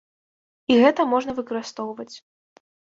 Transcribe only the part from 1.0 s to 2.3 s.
можна выкарыстоўваць.